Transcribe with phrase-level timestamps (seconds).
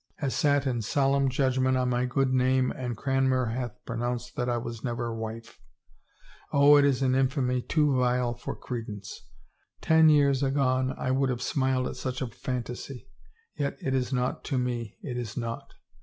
[0.25, 4.57] —has sat in solemn judgment on my good name and Cranmer hath pronounced that I
[4.57, 5.59] was never wife!
[6.51, 9.21] Oh, it is an infamy too vile for credence—
[9.81, 13.09] ten years agone I would have smiled at such a phantasy....
[13.55, 15.71] Yet it is naught to me, it is naught!